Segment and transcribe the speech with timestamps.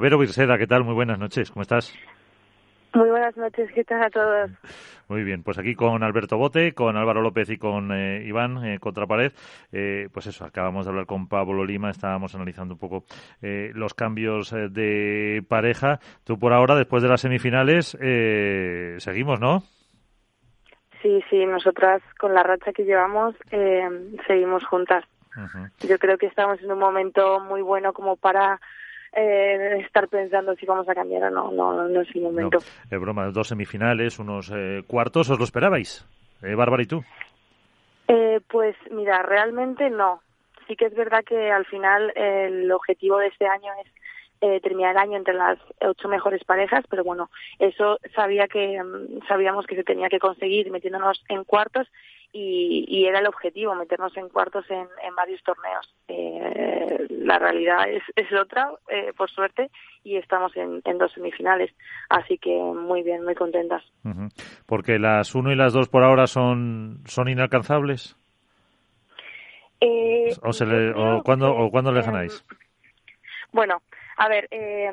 [0.00, 0.84] Vero Virseda, ¿qué tal?
[0.84, 1.92] Muy buenas noches, ¿cómo estás?
[2.94, 4.48] Muy buenas noches, ¿qué tal a todos?
[5.08, 8.78] Muy bien, pues aquí con Alberto Bote, con Álvaro López y con eh, Iván eh,
[8.78, 9.32] Contrapared.
[9.72, 13.06] Eh, pues eso, acabamos de hablar con Pablo Lima, estábamos analizando un poco
[13.42, 15.98] eh, los cambios de pareja.
[16.22, 17.98] Tú por ahora, después de las semifinales,
[19.02, 19.64] seguimos, ¿no?
[21.02, 23.34] Sí, sí, nosotras con la racha que llevamos
[24.28, 25.04] seguimos juntas.
[25.80, 28.60] Yo creo que estamos en un momento muy bueno como para
[29.12, 32.58] eh, estar pensando si vamos a cambiar o no, no, no es el momento.
[32.58, 36.06] No, es broma, dos semifinales, unos eh, cuartos, ¿os lo esperabais?
[36.42, 37.02] Eh, Bárbara, ¿y tú?
[38.08, 40.20] Eh, pues mira, realmente no.
[40.66, 43.90] Sí que es verdad que al final el objetivo de este año es
[44.40, 49.26] eh, terminar el año entre las ocho mejores parejas, pero bueno, eso sabía que mm,
[49.26, 51.88] sabíamos que se tenía que conseguir metiéndonos en cuartos
[52.38, 55.92] y, y era el objetivo, meternos en cuartos en, en varios torneos.
[56.06, 59.70] Eh, la realidad es, es otra, eh, por suerte,
[60.04, 61.74] y estamos en, en, dos semifinales,
[62.08, 63.82] así que muy bien, muy contentas.
[64.04, 64.64] Uh -huh.
[64.66, 68.16] Porque las uno y las dos por ahora son, son inalcanzables.
[69.80, 72.44] Eh, o, se le, o, ¿cuándo, ¿O cuándo le ganáis?
[73.52, 73.82] Bueno,
[74.18, 74.90] a ver, eh,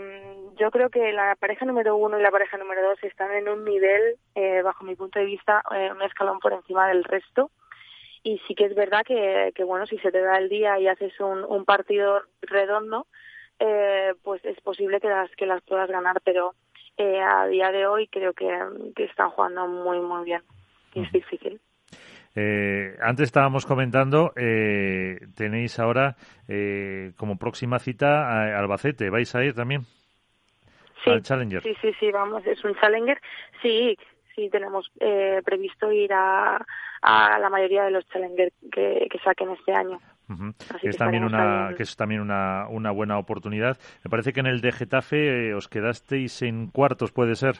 [0.56, 3.66] yo creo que la pareja número uno y la pareja número dos están en un
[3.66, 7.50] nivel, eh, bajo mi punto de vista, eh, un escalón por encima del resto.
[8.22, 10.88] Y sí que es verdad que, que bueno, si se te da el día y
[10.88, 13.08] haces un, un partido redondo,
[13.58, 16.54] eh, pues es posible que las, que las puedas ganar, pero
[16.98, 18.48] eh, a día de hoy creo que,
[18.96, 20.44] que están jugando muy, muy bien.
[20.94, 21.60] Y es difícil.
[22.36, 26.16] Eh, antes estábamos comentando, eh, tenéis ahora
[26.48, 29.10] eh, como próxima cita a Albacete.
[29.10, 29.82] ¿Vais a ir también?
[31.04, 31.64] Sí, al Challenger.
[31.64, 33.22] Sí, sí, sí, vamos, es un Challenger.
[33.62, 33.98] Sí,
[34.36, 36.58] sí, tenemos eh, previsto ir a,
[37.02, 40.00] a la mayoría de los Challenger que, que saquen este año.
[40.28, 40.80] Uh -huh.
[40.82, 43.78] que, es también una, que es también una, una buena oportunidad.
[44.04, 47.56] Me parece que en el de Getafe eh, os quedasteis en cuartos, ¿puede ser?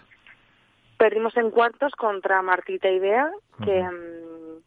[0.98, 3.30] Perdimos en cuartos contra Martita y Bea,
[3.64, 4.25] que, uh -huh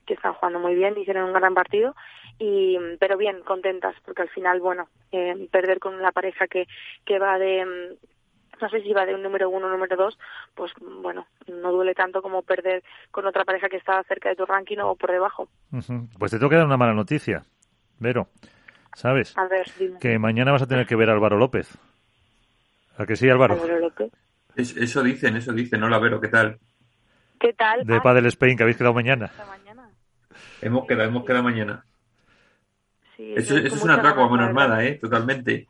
[0.09, 1.95] que están jugando muy bien, hicieron un gran partido,
[2.39, 6.67] y pero bien, contentas, porque al final, bueno, eh, perder con una pareja que,
[7.05, 7.97] que va de,
[8.61, 10.19] no sé si va de un número uno o número dos,
[10.55, 14.47] pues bueno, no duele tanto como perder con otra pareja que está cerca de tu
[14.47, 15.49] ranking o por debajo.
[15.73, 16.09] Uh -huh.
[16.19, 17.45] Pues te tengo que dar una mala noticia,
[17.99, 18.29] Vero,
[18.95, 19.37] ¿sabes?
[19.37, 19.99] A ver, dime.
[19.99, 21.77] Que mañana vas a tener que ver a Álvaro López.
[22.97, 23.55] ¿A que sí, Álvaro?
[23.55, 24.11] Álvaro López.
[24.57, 25.83] Es, eso dicen, eso dicen.
[25.83, 26.59] Hola, Vero, ¿qué tal?
[27.39, 27.85] ¿Qué tal?
[27.85, 29.31] De ah, Padel Spain, que habéis quedado mañana.
[29.47, 29.78] mañana.
[30.63, 31.85] Hemos quedado, hemos quedado mañana.
[33.17, 34.95] Sí, eso, eso es un atraco a mano armada, ¿eh?
[34.95, 35.67] Totalmente.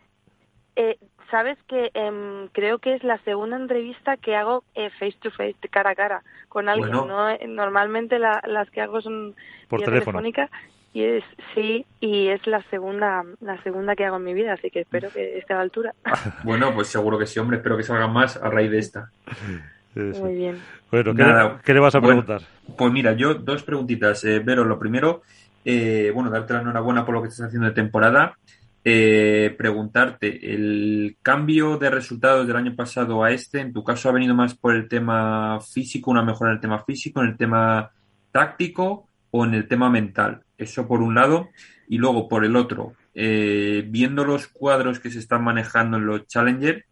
[0.77, 0.99] Eh,
[1.31, 5.57] Sabes que eh, creo que es la segunda entrevista que hago eh, face to face,
[5.71, 6.91] cara a cara, con alguien.
[6.91, 7.29] Bueno.
[7.29, 7.47] ¿no?
[7.49, 9.35] Normalmente la, las que hago son
[9.69, 10.19] por teléfono.
[10.21, 10.51] telefónica
[10.95, 11.25] y es
[11.55, 15.11] sí y es la segunda la segunda que hago en mi vida, así que espero
[15.11, 15.95] que esté a la altura.
[16.45, 17.59] bueno, pues seguro que sí, hombre.
[17.59, 19.11] Espero que salgan más a raíz de esta.
[19.95, 20.21] Sí, sí.
[20.21, 20.59] Muy bien.
[20.91, 22.43] Bueno, ¿qué, Nada, ¿qué, le vas a preguntar?
[22.63, 24.25] Bueno, pues mira, yo dos preguntitas.
[24.25, 25.23] Eh, Vero, lo primero,
[25.65, 28.37] eh, bueno, darte la enhorabuena por lo que estás haciendo de temporada.
[28.85, 34.13] Eh, preguntarte, ¿el cambio de resultados del año pasado a este, en tu caso, ha
[34.13, 37.91] venido más por el tema físico, una mejora en el tema físico, en el tema
[38.31, 40.43] táctico o en el tema mental?
[40.57, 41.49] Eso por un lado.
[41.89, 46.27] Y luego, por el otro, eh, viendo los cuadros que se están manejando en los
[46.27, 46.85] Challenger,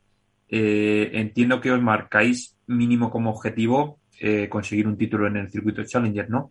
[0.49, 5.85] eh, entiendo que os marcáis mínimo como objetivo eh, conseguir un título en el circuito
[5.85, 6.51] Challenger, ¿no?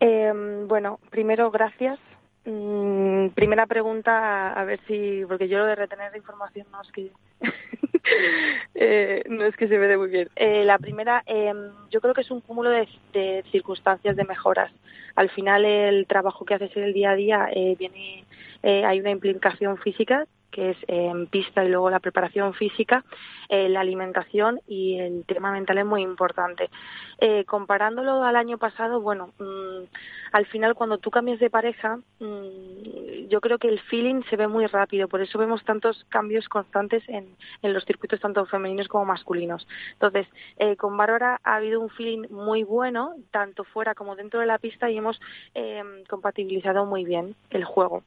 [0.00, 0.32] Eh,
[0.66, 1.98] bueno, primero, gracias.
[2.44, 6.92] Mm, primera pregunta, a ver si, porque yo lo de retener la información no es
[6.92, 7.10] que
[8.74, 10.28] eh, no es que se me dé muy bien.
[10.36, 11.52] Eh, la primera, eh,
[11.90, 14.70] yo creo que es un cúmulo de, de, circunstancias de mejoras.
[15.16, 18.24] Al final, el trabajo que haces en el día a día eh, viene,
[18.62, 23.04] eh, hay una implicación física que es en eh, pista y luego la preparación física,
[23.48, 26.70] eh, la alimentación y el tema mental es muy importante.
[27.18, 29.84] Eh, comparándolo al año pasado, bueno, mmm,
[30.32, 34.46] al final cuando tú cambias de pareja, mmm, yo creo que el feeling se ve
[34.46, 37.26] muy rápido, por eso vemos tantos cambios constantes en,
[37.62, 39.66] en los circuitos tanto femeninos como masculinos.
[39.94, 40.28] Entonces,
[40.58, 44.58] eh, con Bárbara ha habido un feeling muy bueno, tanto fuera como dentro de la
[44.58, 45.20] pista, y hemos
[45.54, 48.04] eh, compatibilizado muy bien el juego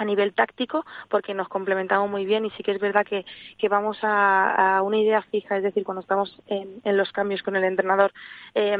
[0.00, 3.26] a nivel táctico porque nos complementamos muy bien y sí que es verdad que,
[3.58, 7.64] que vamos a, una idea fija, es decir, cuando estamos en, los cambios con el
[7.64, 8.12] entrenador,
[8.54, 8.78] eh,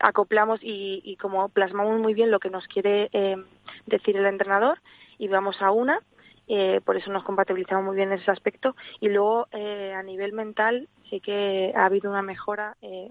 [0.00, 3.36] acoplamos y, como plasmamos muy bien lo que nos quiere eh,
[3.84, 4.78] decir el entrenador
[5.18, 6.00] y vamos a una.
[6.46, 10.34] Eh, por eso nos compatibilizamos muy bien en ese aspecto y luego eh, a nivel
[10.34, 13.08] mental sí que ha habido una mejora eh,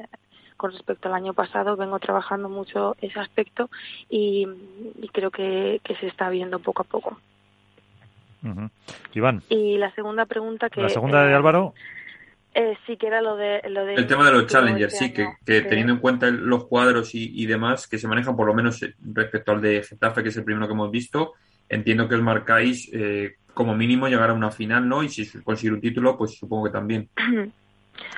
[0.55, 3.69] con respecto al año pasado vengo trabajando mucho ese aspecto
[4.09, 4.47] y,
[5.11, 7.17] creo que, se está viendo poco a poco.
[9.13, 9.41] Iván.
[9.49, 10.81] Y la segunda pregunta que...
[10.81, 11.73] La segunda de eh, Álvaro.
[12.55, 13.61] Eh, sí, que era lo de...
[13.69, 17.45] Lo de el tema de los challengers, sí, que, teniendo en cuenta los cuadros y,
[17.45, 20.43] demás que se manejan, por lo menos eh, respecto al de Getafe, que es el
[20.43, 21.33] primero que hemos visto,
[21.69, 25.03] entiendo que os marcáis eh, como mínimo llegar a una final, ¿no?
[25.03, 27.09] Y si conseguir un título, pues supongo que también.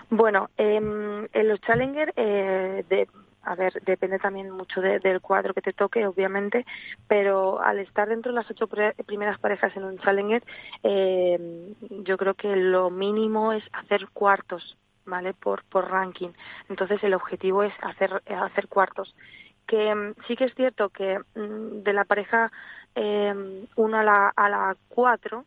[0.09, 3.07] Bueno, em, en los challengers, de,
[3.45, 6.65] a ver, depende también mucho del cuadro que te toque, obviamente,
[7.07, 8.67] pero al estar dentro de las ocho
[9.05, 10.43] primeras parejas en un Challenger,
[10.83, 15.33] eh, yo creo que lo mínimo es hacer cuartos, ¿vale?
[15.33, 16.29] Por, por ranking.
[16.69, 19.15] Entonces el objetivo es hacer, hacer cuartos.
[19.67, 22.51] Que mm, sí que es cierto que mm, de la pareja
[22.95, 25.45] eh, 1 a la, a la 4,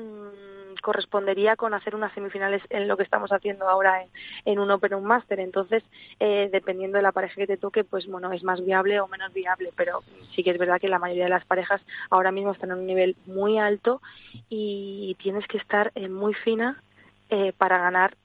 [0.00, 4.04] Mm, correspondería con hacer unas semifinales en lo que estamos haciendo ahora
[4.44, 5.40] en, un Open un Master.
[5.40, 5.82] Entonces,
[6.18, 9.32] eh, dependiendo de la pareja que te toque, pues bueno, es más viable o menos
[9.32, 9.70] viable.
[9.76, 10.02] Pero
[10.34, 11.80] sí que es verdad que la mayoría de las parejas
[12.10, 14.00] ahora mismo están en un nivel muy alto
[14.48, 16.82] y tienes que estar eh, muy fina
[17.28, 18.16] eh, para ganar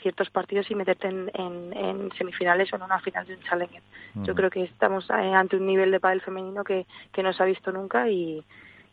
[0.00, 3.82] ciertos partidos y meterte en, semifinales o en una final de un Challenger.
[4.14, 7.46] Yo creo que estamos ante un nivel de pádel femenino que, que no se ha
[7.46, 8.42] visto nunca y,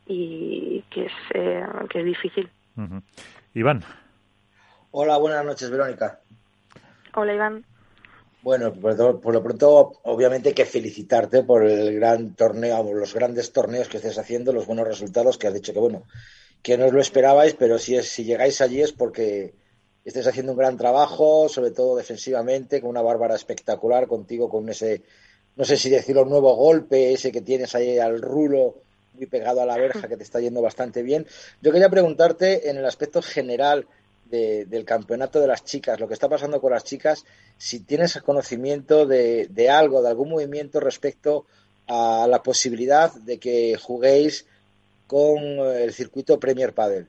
[0.08, 2.50] y que es, eh, que es difícil.
[3.54, 3.84] Iván.
[4.92, 6.20] Hola, buenas noches, Verónica.
[7.14, 7.66] Hola, Iván.
[8.42, 13.88] Bueno, por, lo pronto, obviamente hay que felicitarte por el gran torneo, los grandes torneos
[13.88, 16.04] que estés haciendo, los buenos resultados que has dicho que, bueno,
[16.62, 19.56] que no os lo esperabais, pero si, es, si llegáis allí es porque
[20.04, 25.02] estés haciendo un gran trabajo, sobre todo defensivamente, con una Bárbara espectacular, contigo con ese,
[25.56, 28.84] no sé si decirlo, nuevo golpe, ese que tienes ahí al rulo,
[29.16, 31.26] muy pegado a la verja, que te está yendo bastante bien.
[31.62, 33.88] Yo quería preguntarte en el aspecto general
[34.30, 37.24] del campeonato de las chicas, lo que está pasando con las chicas,
[37.58, 41.46] si tienes conocimiento de, de algo, de algún movimiento respecto
[41.88, 44.46] a la posibilidad de que juguéis
[45.08, 47.08] con el circuito Premier Padel.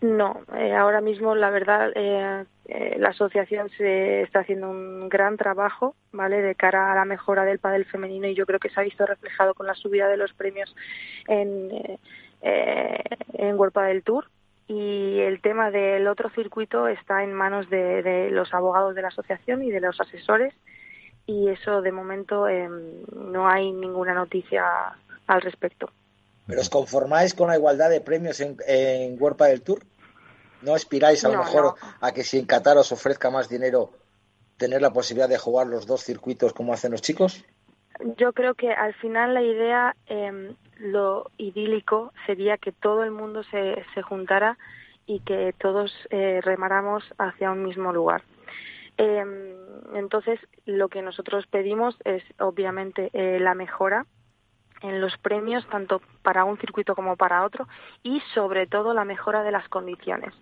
[0.00, 5.38] No, eh, ahora mismo la verdad eh, eh, la asociación se está haciendo un gran
[5.38, 6.42] trabajo, ¿vale?
[6.42, 9.06] De cara a la mejora del pádel femenino y yo creo que se ha visto
[9.06, 10.74] reflejado con la subida de los premios
[11.28, 11.98] en
[12.42, 14.28] en World Padel Tour
[14.68, 19.62] y el tema del otro circuito está en manos de, los abogados de la asociación
[19.62, 20.54] y de los asesores
[21.26, 24.64] y eso de momento em, no hay ninguna noticia
[25.26, 25.90] al respecto.
[26.46, 29.80] ¿Pero os conformáis con la igualdad de premios en, en World del Tour?
[30.62, 33.90] ¿No aspiráis a lo mejor a que si en Qatar os ofrezca más dinero,
[34.56, 37.44] tener la posibilidad de jugar los dos circuitos como hacen los chicos?
[38.16, 43.42] Yo creo que al final la idea, eh, lo idílico sería que todo el mundo
[43.44, 44.58] se, se juntara
[45.06, 48.22] y que todos eh, remáramos hacia un mismo lugar.
[48.98, 49.24] Eh,
[49.94, 54.06] entonces, lo que nosotros pedimos es obviamente eh, la mejora
[54.82, 57.66] en los premios, tanto para un circuito como para otro,
[58.02, 60.34] y sobre todo la mejora de las condiciones.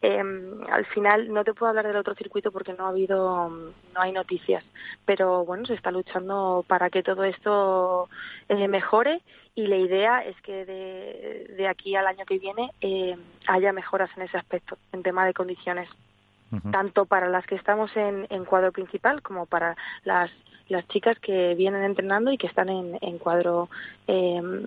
[0.00, 4.00] Em, al final no te puedo hablar del otro circuito porque no ha habido, no
[4.00, 4.64] hay noticias,
[5.04, 8.08] pero bueno, se está luchando para que todo esto
[8.48, 9.22] eh, mejore
[9.56, 13.16] y la idea es que de, aquí al año que viene eh,
[13.48, 15.88] haya mejoras en ese aspecto, en tema de condiciones,
[16.70, 20.30] tanto para las que estamos en, en cuadro principal como para las
[20.68, 23.70] las chicas que vienen entrenando y que están en, en cuadro
[24.06, 24.62] em,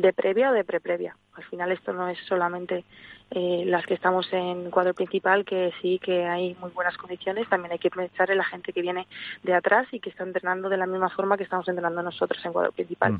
[0.00, 1.16] de previa o de preprevia.
[1.34, 2.84] Al final esto no es solamente
[3.30, 7.72] eh, las que estamos en cuadro principal, que sí que hay muy buenas condiciones, también
[7.72, 9.06] hay que pensar en la gente que viene
[9.42, 12.52] de atrás y que está entrenando de la misma forma que estamos entrenando nosotros en
[12.52, 13.18] cuadro principal.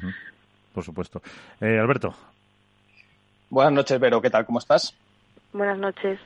[0.75, 1.23] Por supuesto.
[1.61, 2.15] Eh, Alberto.
[3.49, 4.21] Buenas noches, Vero.
[4.21, 4.45] ¿Qué tal?
[4.45, 4.95] ¿Cómo estás?
[5.53, 6.19] Buenas noches.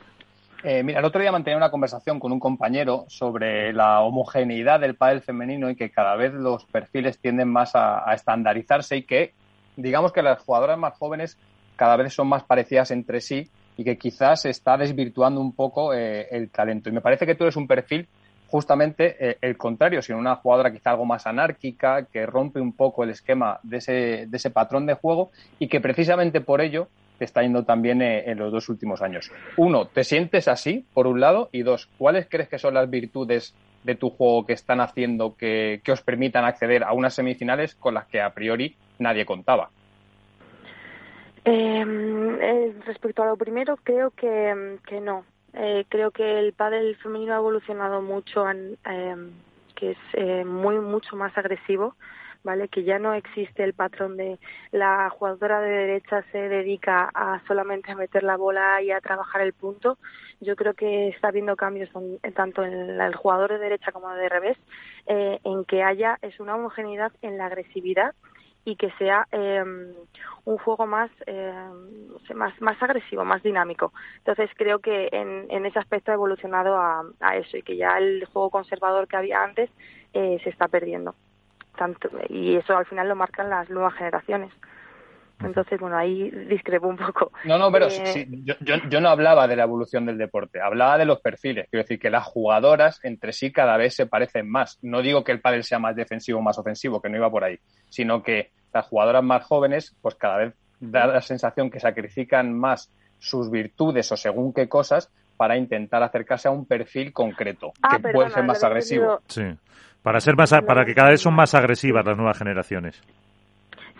[0.68, 4.96] Eh, mira, el otro día mantenía una conversación con un compañero sobre la homogeneidad del
[4.96, 9.32] pádel femenino y que cada vez los perfiles tienden más a, estandarizarse y que,
[9.76, 11.38] digamos que las jugadoras más jóvenes
[11.76, 15.94] cada vez son más parecidas entre sí y que quizás se está desvirtuando un poco
[15.94, 16.88] eh, el talento.
[16.88, 18.08] Y me parece que tú eres un perfil
[18.48, 23.04] justamente eh, el contrario, sino una jugadora quizá algo más anárquica, que rompe un poco
[23.04, 23.92] el esquema de ese,
[24.26, 25.30] de ese patrón de juego
[25.60, 29.30] y que precisamente por ello te está yendo también eh, en los dos últimos años.
[29.56, 31.48] Uno, ¿te sientes así, por un lado?
[31.52, 33.54] Y dos, ¿cuáles crees que son las virtudes
[33.84, 38.06] de tu juego que están haciendo que, os permitan acceder a unas semifinales con las
[38.06, 39.70] que a priori nadie contaba?
[41.44, 44.52] Em, eh, respecto a lo primero, creo que,
[45.00, 45.24] no.
[45.54, 48.76] Eh, creo que el pádel femenino ha evolucionado mucho, em,
[49.74, 51.94] que es muy mucho más agresivo
[52.70, 54.38] Que ya no existe el patrón de
[54.70, 59.40] la jugadora de derecha se dedica a solamente a meter la bola y a trabajar
[59.40, 59.98] el punto.
[60.40, 61.90] Yo creo que está habiendo cambios
[62.34, 64.56] tanto en el jugador de derecha como de revés,
[65.06, 68.14] eh, en que haya es una homogeneidad en la agresividad
[68.64, 69.94] y que sea em,
[70.44, 73.92] un juego más, em, más, más agresivo, más dinámico.
[74.18, 78.24] Entonces creo que en, ese aspecto ha evolucionado a, a, eso y que ya el
[78.26, 79.70] juego conservador que había antes
[80.12, 81.14] eh, se está perdiendo.
[81.76, 84.52] Tanto, y eso al final lo marcan las nuevas generaciones.
[85.40, 87.30] Entonces, bueno, ahí discrepo un poco.
[87.44, 87.90] No, no, pero eh...
[87.90, 91.68] sí, yo, yo, yo, no hablaba de la evolución del deporte, hablaba de los perfiles.
[91.70, 94.78] Quiero decir que las jugadoras entre sí cada vez se parecen más.
[94.80, 97.44] No digo que el pádel sea más defensivo o más ofensivo, que no iba por
[97.44, 97.58] ahí,
[97.90, 102.90] sino que las jugadoras más jóvenes, pues cada vez da la sensación que sacrifican más
[103.18, 108.02] sus virtudes o según qué cosas para intentar acercarse a un perfil concreto ah, que
[108.02, 109.20] perdona, puede ser más agresivo.
[109.28, 109.42] Sí.
[110.06, 113.02] Para ser más, para que cada vez son más agresivas las nuevas generaciones.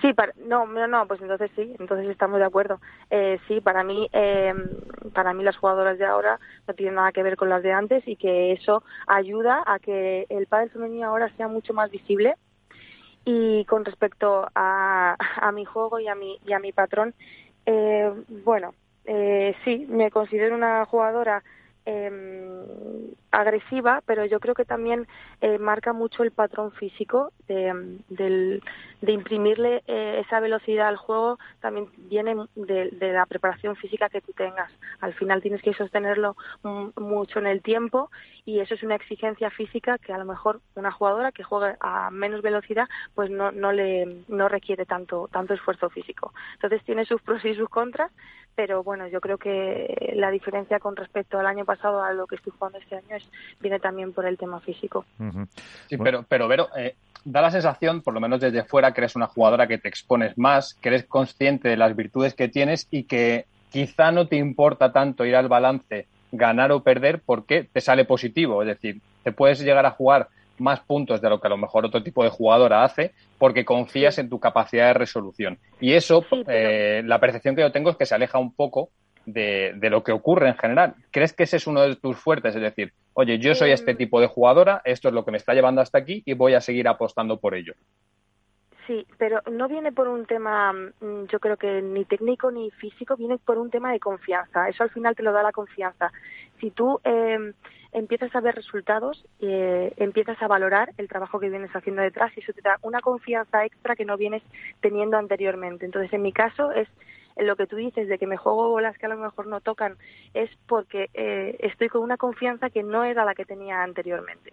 [0.00, 2.78] Sí, para, no, no, no, pues entonces sí, entonces estamos de acuerdo.
[3.10, 4.54] Eh, sí, para mí, eh,
[5.12, 8.06] para mí las jugadoras de ahora no tienen nada que ver con las de antes
[8.06, 12.36] y que eso ayuda a que el pádel femenino ahora sea mucho más visible.
[13.24, 17.14] Y con respecto a, a mi juego y a mi y a mi patrón,
[17.66, 18.12] eh,
[18.44, 18.74] bueno,
[19.06, 21.42] eh, sí, me considero una jugadora
[21.84, 22.10] eh,
[23.36, 25.06] agresiva, pero yo creo que también
[25.40, 28.60] eh, marca mucho el patrón físico de,
[29.06, 34.32] imprimirle eh, esa velocidad al juego, también viene de, de, la preparación física que tú
[34.32, 34.72] tengas.
[35.00, 36.36] Al final tienes que sostenerlo
[36.96, 38.10] mucho en el tiempo
[38.44, 42.10] y eso es una exigencia física que a lo mejor una jugadora que juegue a
[42.10, 46.32] menos velocidad pues no, no le no requiere tanto tanto esfuerzo físico.
[46.54, 48.10] Entonces tiene sus pros y sus contras,
[48.56, 52.36] pero bueno, yo creo que la diferencia con respecto al año pasado a lo que
[52.36, 53.25] estoy jugando este año es,
[53.60, 55.04] viene también por el tema físico.
[55.18, 55.48] Uh -huh.
[55.88, 59.16] Sí, pero, pero Vero, eh, da la sensación, por lo menos desde fuera, que eres
[59.16, 63.04] una jugadora que te expones más, que eres consciente de las virtudes que tienes y
[63.04, 68.04] que quizá no te importa tanto ir al balance, ganar o perder, porque te sale
[68.04, 68.62] positivo.
[68.62, 70.28] Es decir, te puedes llegar a jugar
[70.58, 74.18] más puntos de lo que a lo mejor otro tipo de jugadora hace porque confías
[74.18, 75.58] en tu capacidad de resolución.
[75.80, 76.58] Y eso, sí, pero...
[76.58, 78.88] eh, la percepción que yo tengo es que se aleja un poco
[79.26, 80.94] de, de, lo que ocurre en general.
[81.10, 82.54] ¿Crees que ese es uno de tus fuertes?
[82.56, 85.52] Es decir, oye, yo soy este tipo de jugadora, esto es lo que me está
[85.52, 87.74] llevando hasta aquí y voy a seguir apostando por ello.
[88.86, 93.16] Sí, pero no viene por un tema, mm, yo creo que ni técnico ni físico,
[93.16, 94.68] viene por un tema de confianza.
[94.68, 96.12] Eso al final te lo da la confianza.
[96.60, 97.52] Si tú eh,
[97.92, 102.40] empiezas a ver resultados, eh, empiezas a valorar el trabajo que vienes haciendo detrás y
[102.40, 104.42] eso te da una confianza extra que no vienes
[104.80, 105.84] teniendo anteriormente.
[105.84, 106.88] Entonces, en mi caso es
[107.36, 109.96] lo que tú dices de que me juego bolas que a lo mejor no tocan,
[110.34, 114.52] es porque eh, estoy con una confianza que no era la que tenía anteriormente.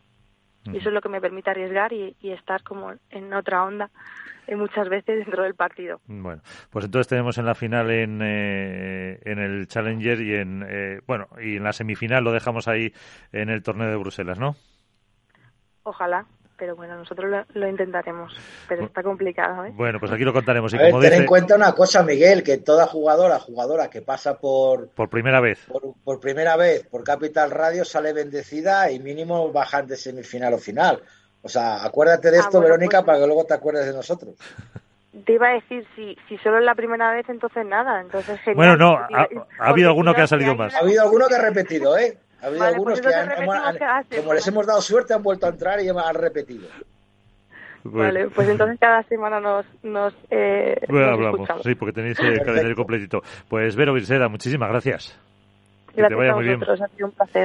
[0.66, 3.90] Y eso es lo que me permite arriesgar y, y estar como en otra onda
[4.48, 6.02] eh, muchas veces dentro del partido.
[6.08, 11.02] Bueno, pues entonces tenemos en la final en, eh, en el Challenger y en eh,
[11.06, 12.94] bueno y en la semifinal lo dejamos ahí
[13.32, 14.56] en el torneo de Bruselas, ¿no?
[15.84, 16.26] Ojalá
[16.58, 18.34] pero bueno, nosotros lo, lo, intentaremos,
[18.68, 19.66] pero está complicado.
[19.66, 19.72] ¿eh?
[19.74, 20.74] Bueno, pues aquí lo contaremos.
[20.74, 21.22] Y a ver, como ten dice...
[21.22, 24.90] en cuenta una cosa, Miguel, que toda jugadora, jugadora que pasa por...
[24.90, 25.60] Por primera vez.
[25.68, 30.58] Por, por primera vez por Capital Radio sale bendecida y mínimo bajan de semifinal o
[30.58, 31.02] final.
[31.42, 33.06] O sea, acuérdate de esto, ah, bueno, Verónica, pues...
[33.08, 34.36] para que luego te acuerdes de nosotros.
[35.26, 38.02] Te iba a decir, si, si solo es la primera vez, entonces nada.
[38.02, 38.56] Entonces, genial.
[38.56, 39.28] Bueno, no, ha,
[39.60, 40.74] ha habido alguno que ha salido más.
[40.74, 42.18] Ha habido alguno que ha repetido, ¿eh?
[42.44, 45.24] Ha habido vale, algunos pues que, han, han, que como les hemos dado suerte, han
[45.24, 46.68] vuelto a entrar y han repetido.
[47.86, 48.04] Bueno.
[48.04, 51.64] Vale, pues entonces cada semana nos, nos, eh, bueno, nos hablamos, escuchamos.
[51.64, 53.22] sí, porque tenéis el calendario completito.
[53.48, 55.18] Pues Vero Virseda, muchísimas gracias.
[55.88, 56.62] Gracias que te vaya a muy bien.
[56.64, 57.42] Ha sido un placer.